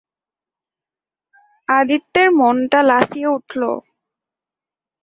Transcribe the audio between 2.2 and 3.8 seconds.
মনটা লাফিয়ে উঠল।